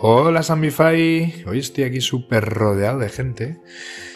[0.00, 3.60] Hola Sambify, hoy estoy aquí súper rodeado de gente.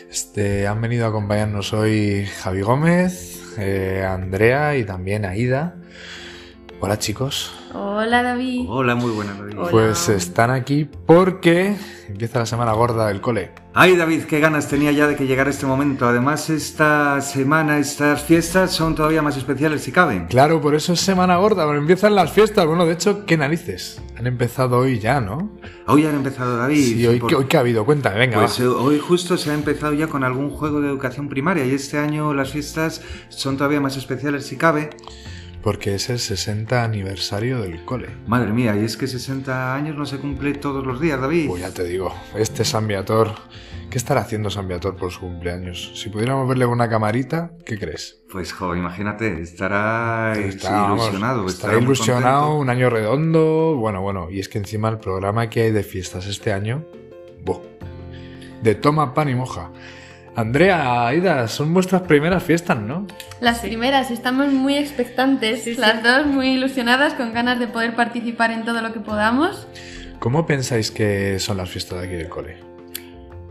[0.08, 5.74] Este, han venido a acompañarnos hoy Javi Gómez, eh, Andrea y también Aida.
[6.78, 7.52] Hola chicos.
[7.74, 8.66] Hola David.
[8.68, 9.58] Hola, muy buenas David.
[9.58, 9.70] Hola.
[9.72, 11.74] Pues están aquí porque
[12.08, 13.50] empieza la semana gorda del cole.
[13.74, 16.06] Ay David, qué ganas tenía ya de que llegara este momento.
[16.06, 20.26] Además, esta semana, estas fiestas son todavía más especiales si caben.
[20.26, 22.66] Claro, por eso es semana gorda, pero empiezan las fiestas.
[22.66, 23.98] Bueno, de hecho, qué narices.
[24.18, 25.50] Han empezado hoy ya, ¿no?
[25.86, 26.84] Hoy han empezado David.
[26.84, 27.86] Sí, hoy, por- ¿qué, hoy qué ha habido?
[27.86, 28.38] Cuéntame, venga.
[28.40, 28.72] Pues va.
[28.76, 32.34] hoy justo se ha empezado ya con algún juego de educación primaria y este año
[32.34, 34.90] las fiestas son todavía más especiales si cabe.
[35.62, 38.08] Porque es el 60 aniversario del cole.
[38.26, 41.48] Madre mía, y es que 60 años no se cumple todos los días, David.
[41.48, 43.32] Pues ya te digo, este San Viator,
[43.88, 45.92] ¿qué estará haciendo San Viator por su cumpleaños?
[45.94, 48.22] Si pudiéramos verle con una camarita, ¿qué crees?
[48.30, 51.46] Pues jo, imagínate, estará vamos, ilusionado.
[51.46, 53.76] estará muy ilusionado, un año redondo.
[53.76, 56.84] Bueno, bueno, y es que encima el programa que hay de fiestas este año,
[57.44, 57.60] ¡buh!
[58.62, 59.70] de toma pan y moja.
[60.34, 63.06] Andrea, Aida, son vuestras primeras fiestas, ¿no?
[63.40, 65.80] Las primeras, estamos muy expectantes, Sí, sí.
[65.80, 69.66] las dos muy ilusionadas, con ganas de poder participar en todo lo que podamos.
[70.18, 72.56] ¿Cómo pensáis que son las fiestas de aquí del cole?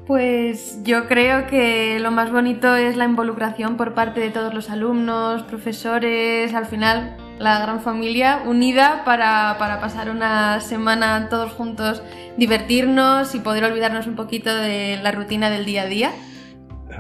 [0.07, 4.69] Pues yo creo que lo más bonito es la involucración por parte de todos los
[4.69, 12.01] alumnos, profesores, al final la gran familia unida para, para pasar una semana todos juntos,
[12.37, 16.11] divertirnos y poder olvidarnos un poquito de la rutina del día a día.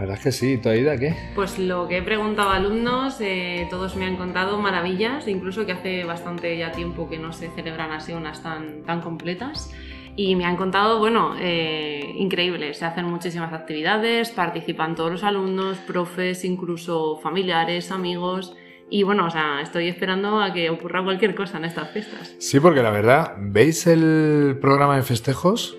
[0.01, 1.15] La verdad es que sí, ¿tú Aida qué?
[1.35, 5.73] Pues lo que he preguntado a alumnos, eh, todos me han contado maravillas, incluso que
[5.73, 9.71] hace bastante ya tiempo que no se celebran así unas tan, tan completas.
[10.15, 15.77] Y me han contado, bueno, eh, increíble, se hacen muchísimas actividades, participan todos los alumnos,
[15.77, 18.55] profes, incluso familiares, amigos.
[18.89, 22.33] Y bueno, o sea, estoy esperando a que ocurra cualquier cosa en estas fiestas.
[22.39, 25.77] Sí, porque la verdad, ¿veis el programa de festejos?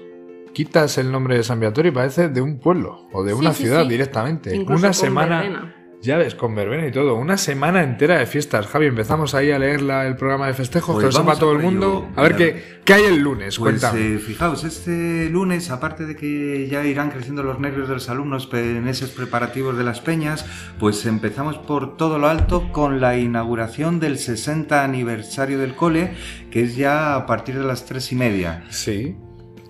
[0.54, 3.52] Quitas el nombre de San Viator y parece de un pueblo o de Sí, una
[3.54, 3.88] sí, ciudad sí.
[3.88, 4.54] directamente.
[4.54, 5.74] Incluso una con semana, verbena.
[6.02, 8.66] ya ves, con verbena y todo, una semana entera de fiestas.
[8.66, 11.36] Javi, empezamos ahí a leer la- el programa de festejos, Pues que lo sepa vamos
[11.36, 12.06] a todo el mundo.
[12.10, 12.20] ello.
[12.20, 14.16] A ver qué, qué hay el lunes, Pues cuéntame.
[14.16, 18.48] eh, fijaos, este lunes, aparte de que ya irán creciendo los nervios de los alumnos
[18.52, 20.44] en esos preparativos de las peñas,
[20.78, 26.12] pues empezamos por todo lo alto con la inauguración del 60 aniversario del cole,
[26.50, 28.64] que es ya a partir de las tres y media.
[28.70, 29.16] Sí,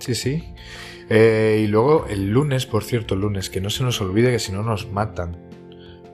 [0.02, 0.54] sí, sí.
[1.08, 4.38] Eh, y luego el lunes, por cierto, el lunes, que no se nos olvide que
[4.38, 5.36] si no nos matan.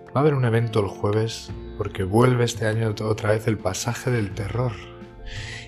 [0.09, 4.11] Va a haber un evento el jueves porque vuelve este año otra vez el pasaje
[4.11, 4.73] del terror.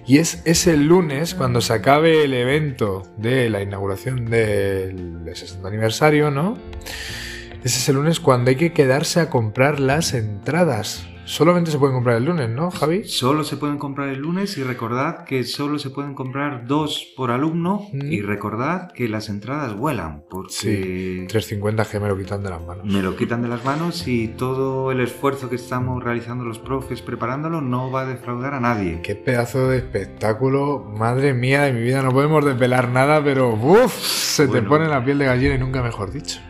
[0.06, 5.68] Y es ese lunes cuando se acabe el evento de la inauguración del, del 60
[5.68, 6.58] aniversario, ¿no?
[7.62, 11.06] Ese es el lunes cuando hay que quedarse a comprar las entradas.
[11.24, 13.04] Solamente se pueden comprar el lunes, ¿no, Javi?
[13.04, 17.30] Solo se pueden comprar el lunes y recordad que solo se pueden comprar dos por
[17.30, 18.12] alumno Mm.
[18.12, 22.66] y recordad que las entradas vuelan porque Sí, 350 que me lo quitan de las
[22.66, 22.84] manos.
[22.84, 27.00] me lo quitan de las manos y todo el esfuerzo que estamos realizando los profes
[27.00, 29.00] preparándolo no va a defraudar a nadie.
[29.02, 33.94] Qué pedazo de espectáculo, madre mía de mi vida, no podemos desvelar nada, pero uff,
[33.94, 36.40] se te pone la piel de gallina y nunca mejor dicho.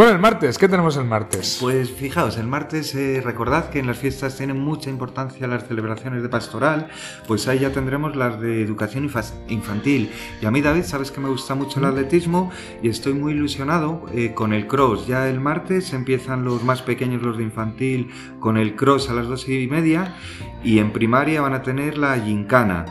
[0.00, 1.58] Bueno, el martes, ¿qué tenemos el martes?
[1.60, 6.22] Pues fijaos, el martes eh, recordad que en las fiestas tienen mucha importancia las celebraciones
[6.22, 6.88] de pastoral,
[7.28, 10.10] pues ahí ya tendremos las de educación infa- infantil.
[10.40, 12.50] Y a mí David, sabes que me gusta mucho el atletismo
[12.82, 15.06] y estoy muy ilusionado eh, con el cross.
[15.06, 18.10] Ya el martes empiezan los más pequeños, los de infantil,
[18.40, 20.14] con el cross a las dos y media
[20.64, 22.86] y en primaria van a tener la gincana.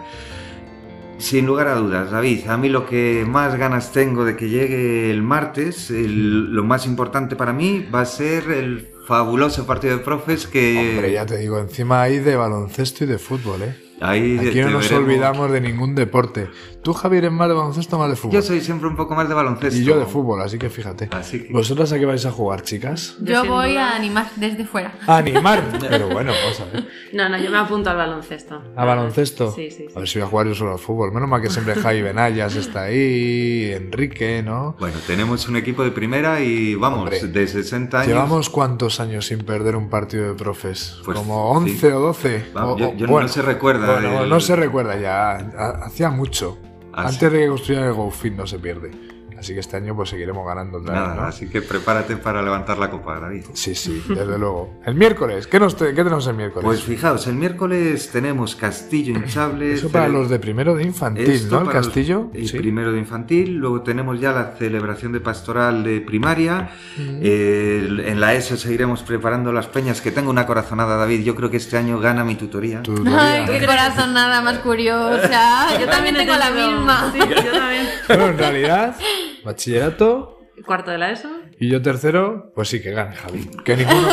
[1.20, 5.12] Sin lugar a dudas, David, a mí lo que más ganas tengo de que llegue
[5.12, 10.04] el martes, el- lo más importante para mí va a ser el fabuloso partido de
[10.04, 10.78] profes que...
[10.96, 13.76] Hombre, ya te digo, encima hay de baloncesto y de fútbol, ¿eh?
[14.02, 14.92] ahí Aquí no nos veremos.
[15.04, 16.48] olvidamos de ningún deporte.
[16.82, 18.36] ¿Tú, Javier, eres más de baloncesto o más de fútbol?
[18.36, 19.78] Yo soy siempre un poco más de baloncesto.
[19.78, 21.10] Y yo de fútbol, así que fíjate.
[21.12, 21.52] Así que...
[21.54, 23.18] ¿Vosotras a qué vais a jugar, chicas?
[23.22, 24.94] Yo voy a animar desde fuera.
[25.06, 25.62] A animar.
[25.78, 26.88] Pero bueno, vamos a ver.
[27.12, 28.62] No, no, yo me apunto al baloncesto.
[28.76, 29.52] ¿A baloncesto?
[29.52, 29.94] Sí, sí, sí.
[29.96, 31.12] A ver si voy a jugar yo solo al fútbol.
[31.12, 34.76] Menos mal que siempre Javi Benayas está ahí, Enrique, ¿no?
[34.80, 38.08] Bueno, tenemos un equipo de primera y vamos, Hombre, de 60 años...
[38.14, 40.98] ¿Llevamos cuántos años sin perder un partido de profes?
[41.04, 41.86] Pues, ¿Como 11 sí.
[41.88, 42.46] o 12?
[42.54, 45.32] Vamos, O- yo- yo no se recuerda Bueno, del- no se recuerda ya.
[45.32, 46.60] Ha- Hacía mucho.
[46.94, 49.19] Antes de que construyeran el GoFit no se pierde.
[49.40, 51.28] Así que este año pues seguiremos ganando otra Nada, vez, ¿no?
[51.28, 53.46] así que prepárate para levantar la copa, David.
[53.54, 54.80] Sí, sí, desde luego.
[54.86, 56.66] El miércoles, ¿qué, nos te- qué tenemos el miércoles?
[56.66, 59.74] Pues fijaos, el miércoles tenemos castillo hinchable.
[59.74, 61.60] Eso para los de primero de infantil, Esto ¿no?
[61.62, 62.30] El los- castillo.
[62.34, 62.58] el sí.
[62.58, 63.56] primero de infantil.
[63.56, 66.72] Luego tenemos ya la celebración de pastoral de primaria.
[66.98, 70.02] Eh, en la ESO seguiremos preparando las peñas.
[70.02, 71.24] Que tengo una corazonada, David.
[71.24, 72.84] Yo creo que este año gana mi tutoría.
[72.84, 75.68] Tu Ay, qué corazón nada más curiosa.
[75.80, 77.12] Yo también tengo la misma.
[77.14, 77.88] Sí, yo también.
[78.08, 78.96] Bueno, en realidad,
[79.44, 81.30] bachillerato Cuarto de la ESO.
[81.58, 83.50] y yo tercero, pues sí que gane Javi.
[83.64, 84.08] Que ninguno,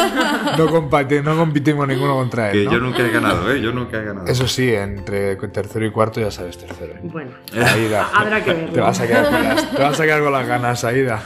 [0.56, 2.58] no, compati- no competimos ninguno contra él.
[2.60, 2.72] Que ¿no?
[2.72, 3.60] yo nunca he ganado, ¿eh?
[3.60, 4.26] Yo nunca he ganado.
[4.28, 6.92] Eso sí, entre tercero y cuarto ya sabes tercero.
[6.94, 7.00] ¿eh?
[7.02, 8.72] Bueno, Aida, habrá que verlo.
[8.72, 11.20] te vas a quedar con las, te vas a quedar con las ganas, Aida.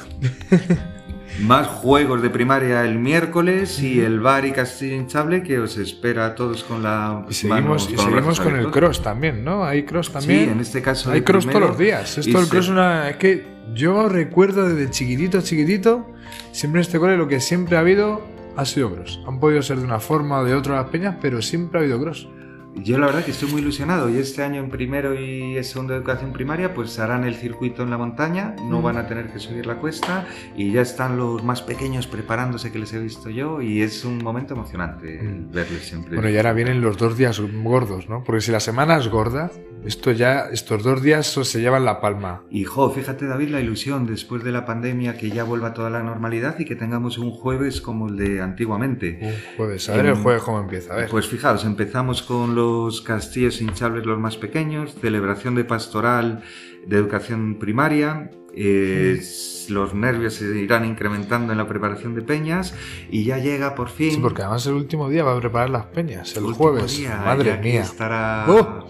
[1.42, 6.26] Más juegos de primaria el miércoles y el bar y castillo hinchable que os espera
[6.26, 9.64] a todos con la Y seguimos, manos- y seguimos con el cross también, ¿no?
[9.64, 10.44] Hay cross también.
[10.46, 12.18] Sí, en este caso Hay el cross primero todos los días.
[12.18, 13.08] Esto del se- cross es una.
[13.10, 16.06] Es que yo recuerdo desde chiquitito, chiquitito,
[16.52, 18.22] siempre en este cole lo que siempre ha habido
[18.56, 19.20] ha sido cross.
[19.26, 22.00] Han podido ser de una forma o de otra las peñas, pero siempre ha habido
[22.00, 22.28] cross.
[22.76, 25.92] Yo la verdad que estoy muy ilusionado y este año en primero y en segundo
[25.92, 28.82] de educación primaria pues harán el circuito en la montaña, no Mm.
[28.82, 30.26] van a tener que subir la cuesta
[30.56, 34.18] y ya están los más pequeños preparándose que les he visto yo y es un
[34.18, 35.52] momento emocionante el Mm.
[35.52, 36.14] verles siempre.
[36.14, 38.22] Bueno, y ahora vienen los dos días gordos, ¿no?
[38.24, 39.50] Porque si la semana es gorda,
[39.84, 42.42] esto ya, estos dos días se llevan la palma.
[42.50, 46.02] Y jo, fíjate David la ilusión después de la pandemia que ya vuelva toda la
[46.02, 49.18] normalidad y que tengamos un jueves como el de antiguamente.
[49.22, 49.88] Un jueves.
[49.88, 50.92] A ver el En- jueves cómo empieza.
[50.94, 51.08] A ver.
[51.10, 52.59] Pues fijaos, empezamos con los
[53.04, 56.42] castillos hinchables los más pequeños, celebración de pastoral
[56.86, 59.20] de educación primaria, eh,
[59.68, 62.74] los nervios se irán incrementando en la preparación de peñas
[63.10, 64.12] y ya llega por fin...
[64.12, 66.96] Sí, porque además el último día va a preparar las peñas, el jueves.
[66.98, 67.82] día, Madre mía.
[67.82, 68.46] Estará...
[68.48, 68.86] ¡Oh!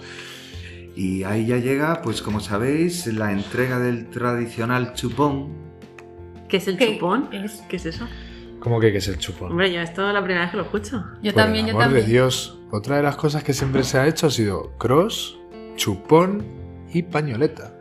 [0.97, 5.49] Y ahí ya llega, pues como sabéis, la entrega del tradicional chupón.
[6.49, 7.29] ¿Qué es el ¿Qué chupón?
[7.33, 7.63] es?
[7.69, 8.07] ¿Qué es eso?
[8.61, 9.53] ¿Cómo que, que es el chupón?
[9.53, 11.05] Hombre, yo esto es la primera vez que lo escucho.
[11.23, 12.05] Yo Por también, el yo amor también.
[12.07, 12.59] de Dios.
[12.71, 15.39] Otra de las cosas que siempre se ha hecho ha sido cross,
[15.77, 16.45] chupón
[16.93, 17.75] y pañoleta.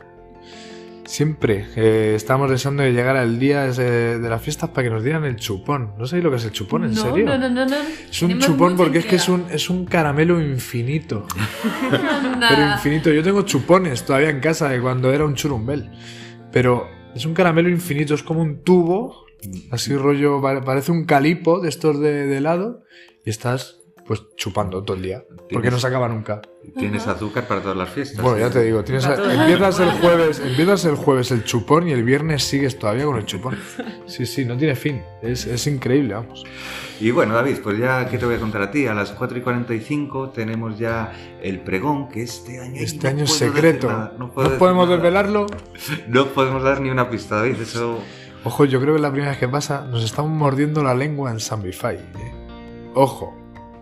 [1.06, 5.04] Siempre eh, estamos deseando de llegar al día ese de las fiestas para que nos
[5.04, 5.94] dieran el chupón.
[5.98, 7.26] No sabéis lo que es el chupón, ¿en no, serio?
[7.26, 7.76] No, no, no, no.
[7.76, 11.26] Es un Tenemos chupón porque es que es un, es un caramelo infinito.
[11.92, 13.12] Pero infinito.
[13.12, 15.90] Yo tengo chupones todavía en casa de cuando era un churumbel.
[16.52, 19.26] Pero es un caramelo infinito, es como un tubo,
[19.72, 22.84] así rollo, pare- parece un calipo de estos de, de helado,
[23.26, 23.76] y estás
[24.08, 25.24] pues chupando todo el día.
[25.52, 26.42] Porque no se acaba nunca.
[26.76, 28.24] Tienes azúcar para todas las fiestas.
[28.24, 32.04] Bueno, ya te digo, tienes empiezas el jueves, empiezas el jueves el chupón y el
[32.04, 33.56] viernes sigues todavía con el chupón.
[34.08, 35.04] Sí, sí, no tiene fin.
[35.22, 36.44] Es, es increíble, vamos.
[37.00, 38.88] Y bueno, David, pues ya, ¿qué te voy a contar a ti?
[38.88, 41.14] A las 4 y 45 tenemos ya
[41.44, 42.82] el pregón, que este año...
[42.82, 43.88] Este no año es secreto.
[43.90, 44.96] nada, No, podemos nada.
[44.98, 45.46] desvelarlo.
[46.08, 48.00] No podemos dar ni una pista, David, eso...
[48.44, 51.40] Ojo, yo creo que la primera vez que pasa, nos estamos mordiendo la lengua en
[51.40, 51.96] Sambify.
[51.96, 52.34] ¿eh?
[52.96, 53.36] Ojo,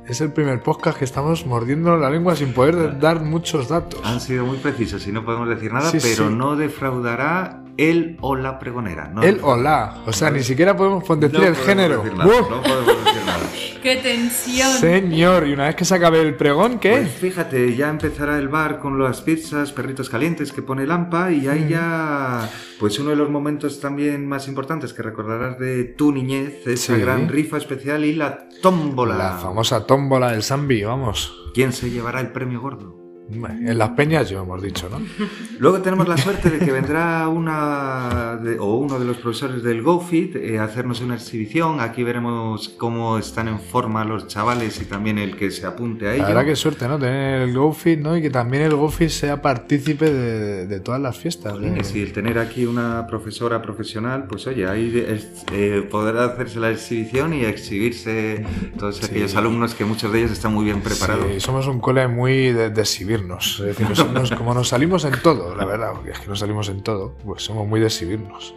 [0.07, 4.00] es el primer podcast que estamos mordiendo la lengua sin poder dar muchos datos.
[4.04, 6.33] Han sido muy precisos y no podemos decir nada, Sí, pero sí.
[6.36, 9.07] no defraudará él o la pregonera.
[9.09, 9.98] No El o la.
[10.07, 11.98] O sea, ni siquiera podemos No decir el podemos género.
[12.04, 12.50] decir nada, ¡Uf!
[12.50, 13.39] no podemos decir nada.
[13.88, 14.69] ¡Qué tensión!
[14.74, 16.92] Señor, y una vez que se acabe el pregón, ¿qué?
[16.92, 21.48] Pues fíjate, ya empezará el bar con las pizzas, perritos calientes que pone Lampa y
[21.48, 22.50] ahí ya,
[22.81, 27.01] pues uno de los momentos también más importantes que recordarás de tu niñez, esa Sí.
[27.01, 29.18] gran rifa especial y la tómbola.
[29.18, 31.33] la famosa tómbola del Zambi, vamos.
[31.54, 33.06] ¿Quién se llevará el premio gordo?
[33.29, 35.01] En las peñas, yo hemos dicho, ¿no?
[35.59, 39.81] Luego tenemos la suerte de que vendrá una de- o uno de los profesores del
[39.81, 41.81] GoFit eh, a hacernos una exhibición.
[41.81, 46.13] Aquí veremos cómo están en forma los chavales y también el que se apunte a
[46.13, 46.21] ello.
[46.24, 46.97] La verdad que suerte, ¿no?
[46.97, 48.16] Tener el GoFit, ¿no?
[48.16, 51.52] Y que también el GoFit sea partícipe de, de todas las fiestas.
[51.52, 51.56] ¿eh?
[51.56, 56.23] Jolines, Y el tener aquí una profesora profesional, pues oye, ahí de- es- eh, podrá
[56.25, 58.45] hacerse la exhibición y exhibirse
[58.80, 61.25] todos aquellos alumnos que muchos de ellos están muy bien preparados.
[61.33, 62.85] Sí, somos un cole muy de, de
[63.18, 63.59] exhibirnos.
[63.59, 66.40] Es decir, nos- nos- como nos salimos en todo, la verdad, porque es que nos
[66.40, 68.54] salimos en todo, pues somos muy de exhibirnos.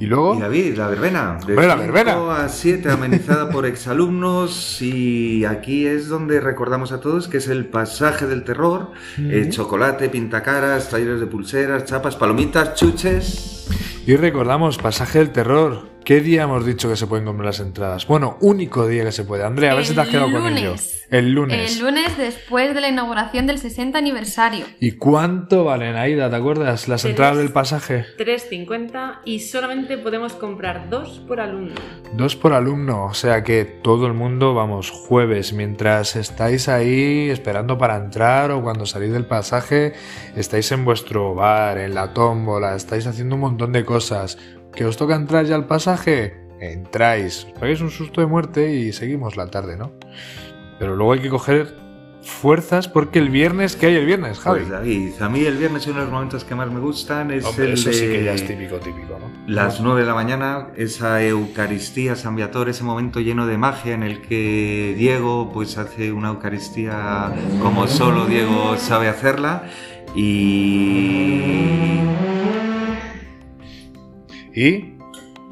[0.00, 1.38] Y luego, Y David, la verbena.
[1.46, 2.44] De Hombre, la 5 verbena.
[2.44, 4.82] a 7, amenizada por exalumnos.
[4.82, 8.90] Y aquí es donde recordamos a todos que es el pasaje del terror.
[9.18, 13.68] eh, chocolate, pintacaras, talleres de pulseras, chapas, palomitas, chuches.
[14.06, 15.91] y recordamos, pasaje del terror.
[16.04, 18.08] ¿Qué día hemos dicho que se pueden comprar las entradas?
[18.08, 19.44] Bueno, único día que se puede.
[19.44, 20.70] Andrea, a ver si te has El quedado con ello.
[20.70, 21.06] lunes.
[21.10, 21.76] El lunes.
[21.78, 24.64] El lunes después de la inauguración del 60 aniversario.
[24.80, 26.28] ¿Y cuánto valen, Aida?
[26.28, 26.88] ¿Te acuerdas?
[26.88, 27.10] Las Tres.
[27.12, 28.04] entradas del pasaje.
[28.18, 31.74] 3,50 y solamente podemos comprar dos por alumno.
[32.14, 37.78] Dos por alumno, o sea que todo el mundo, vamos, jueves, mientras estáis ahí esperando
[37.78, 39.92] para entrar o cuando salís del pasaje,
[40.34, 44.36] estáis en vuestro bar, en la tómbola, estáis haciendo un montón de cosas.
[44.74, 46.40] ¿Que os toca entrar ya al pasaje?
[46.60, 49.92] Entráis, os pegáis un susto de muerte y seguimos la tarde, ¿no?
[50.78, 51.82] Pero luego hay que coger
[52.22, 54.60] fuerzas porque el viernes, ¿qué hay el viernes, Javi?
[54.60, 57.44] Pues David, a mí el viernes uno de los momentos que más me gustan es
[57.44, 59.30] Hombre, el eso de sí que ya es típico, típico, ¿no?
[59.46, 64.04] las 9 de la mañana, esa Eucaristía San Viator, ese momento lleno de magia en
[64.04, 69.64] el que Diego pues hace una Eucaristía como solo Diego sabe hacerla
[70.14, 72.00] y
[74.54, 74.94] ¿Y?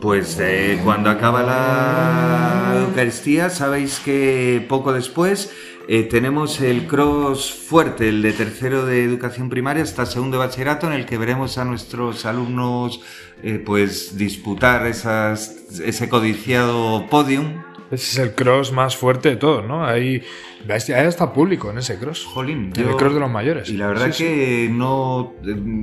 [0.00, 5.52] Pues eh, cuando acaba la Eucaristía, sabéis que poco después
[5.88, 10.86] eh, tenemos el cross fuerte, el de tercero de educación primaria hasta segundo de bachillerato,
[10.86, 13.00] en el que veremos a nuestros alumnos
[13.42, 17.62] eh, pues disputar ese codiciado podium.
[17.90, 19.84] Ese es el cross más fuerte de todos, ¿no?
[19.84, 20.22] Ahí,
[20.68, 20.76] ahí
[21.08, 22.24] está público en ese cross.
[22.24, 23.68] Jolín, En el cross de los mayores.
[23.68, 24.24] Y la verdad Sí, sí.
[24.24, 25.34] que no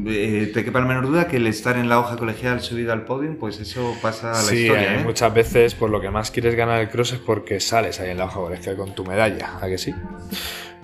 [0.08, 3.04] eh, te quepa la menor duda que el estar en la hoja colegial subido al
[3.04, 4.92] podium, pues eso pasa a la Sí, historia.
[4.92, 5.04] hay ¿eh?
[5.04, 8.18] muchas veces por lo que más quieres ganar el cross es porque sales ahí en
[8.20, 9.94] la hoja colegial con tu medalla, ¿a que sí?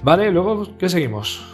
[0.01, 1.46] Vale, luego, ¿qué seguimos?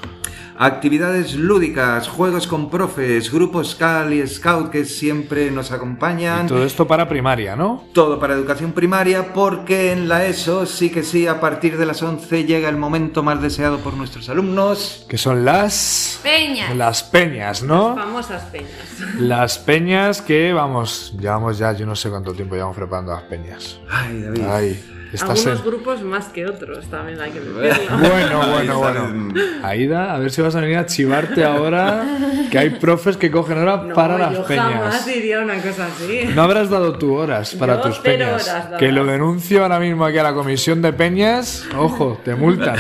[0.61, 6.47] Actividades lúdicas, juegos con profes, grupos Cal y Scout que siempre nos Y acompañan.
[6.47, 7.85] todo esto para primaria, ¿no?
[7.93, 12.03] Todo para educación primaria porque en la ESO sí que sí, a partir de las
[12.03, 15.05] 11 llega el momento más deseado por nuestros alumnos.
[15.07, 16.19] Que son las...
[16.23, 16.73] Peña.
[16.73, 17.95] Las peñas, ¿no?
[17.95, 18.69] Famosas peñas.
[19.17, 23.79] Las peñas que, vamos, llevamos ya, yo no sé cuánto tiempo llevamos preparando las peñas.
[23.89, 24.41] Ay, David.
[24.45, 25.63] Ay, Algunos en...
[25.65, 27.97] grupos más que otros, también hay que decirlo.
[27.99, 29.33] Bueno, bueno, bueno.
[29.63, 32.03] Aida, a ver si vas a venir a chivarte ahora,
[32.51, 34.73] que hay profes que cogen hora No, para yo las peñas.
[34.73, 36.29] jamás diría una cosa así.
[36.35, 38.47] No habrás dado tú horas para Yo tus peñas.
[38.47, 41.65] horas que lo denuncio ahora mismo aquí a la comisión de peñas.
[41.77, 42.75] Ojo, te multan.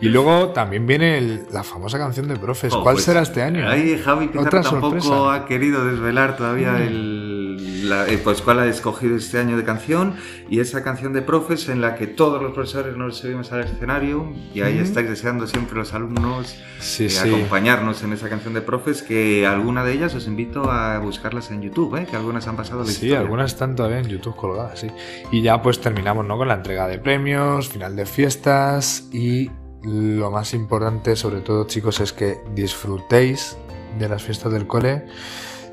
[0.00, 2.72] y luego también viene el- la famosa canción de profes.
[2.74, 3.66] Oh, ¿Cuál pues, será este año?
[3.68, 5.14] Ahí Javi Pizarro Otra tampoco sorpresa.
[5.14, 5.28] Mm.
[5.42, 7.23] ha querido desvelar todavía el,
[7.58, 10.14] la- eh, pues cuál ha escogido este año de canción
[10.50, 14.32] y esa canción de profes en la que todos los profesores nos subimos al escenario
[14.54, 17.28] y ahí estáis deseando siempre los alumnos Sí, eh, sí.
[17.28, 21.62] acompañarnos en esa canción de profes que alguna de ellas os invito a buscarlas en
[21.62, 22.06] YouTube, ¿eh?
[22.10, 23.20] que algunas han pasado la Sí, historia.
[23.20, 24.88] algunas están todavía en YouTube colgadas, sí.
[25.32, 26.36] Y ya pues terminamos, ¿no?
[26.36, 29.50] Con la entrega de premios, final de fiestas y
[29.82, 33.56] lo más importante, sobre todo, chicos, es que disfrutéis
[33.98, 35.04] de las fiestas del cole.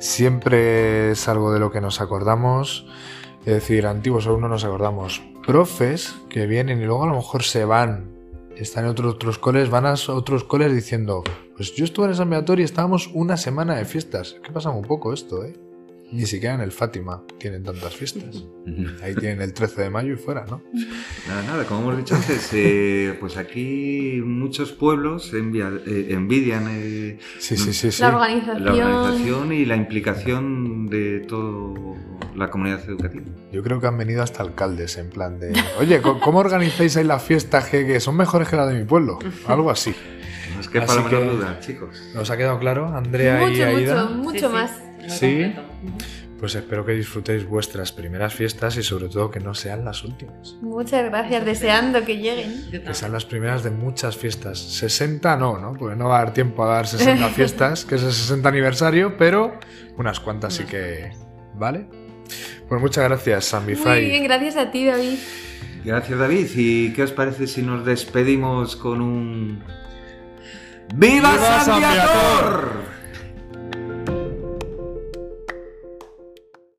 [0.01, 2.87] Siempre es algo de lo que nos acordamos.
[3.45, 5.21] Es decir, antiguos aún no nos acordamos.
[5.45, 8.09] Profes que vienen y luego a lo mejor se van.
[8.55, 11.23] Están en otros, otros coles, van a otros coles diciendo,
[11.55, 14.37] pues yo estuve en San Beator y estábamos una semana de fiestas.
[14.43, 15.53] ¿Qué pasa muy poco esto, eh?
[16.11, 18.43] Ni siquiera en el Fátima tienen tantas fiestas.
[19.03, 20.61] Ahí tienen el 13 de mayo y fuera, ¿no?
[21.27, 27.17] Nada, nada, como hemos dicho antes, eh, pues aquí muchos pueblos envia- eh, envidian eh,
[27.39, 28.01] Sí, sí, sí, sí.
[28.01, 28.65] La organización.
[28.65, 31.97] la organización y la implicación de toda
[32.35, 33.23] la comunidad educativa.
[33.51, 37.03] Yo creo que han venido hasta alcaldes en plan de, oye, ¿co- ¿cómo organizáis ahí
[37.05, 39.17] las fiestas que, que son mejores que las de mi pueblo?
[39.47, 39.93] Algo así.
[40.53, 42.01] No es que para la menor duda, chicos.
[42.13, 44.05] ¿Nos ha quedado claro, Andrea y Mucho, Aida?
[44.05, 44.71] mucho, mucho Sí, sí, más.
[45.01, 45.53] Muy Sí.
[45.55, 45.61] completo.
[46.39, 50.55] Pues espero que disfrutéis vuestras primeras fiestas y sobre todo que no sean las últimas.
[50.61, 52.65] Muchas gracias, deseando que lleguen.
[52.71, 54.57] Que sean las primeras de muchas fiestas.
[54.57, 55.73] 60 no, ¿no?
[55.73, 59.17] Porque no va a dar tiempo a dar 60 fiestas, que es el 60 aniversario,
[59.17, 59.59] pero
[59.97, 61.11] unas cuantas sí que...
[61.53, 61.85] ¿Vale?
[62.67, 64.03] Pues muchas gracias, Muy Sambify.
[64.03, 65.19] bien, gracias a ti, David.
[65.85, 66.47] Gracias, David.
[66.55, 69.63] ¿Y qué os parece si nos despedimos con un.
[70.95, 72.71] ¡Viva, ¡Viva San San Viator!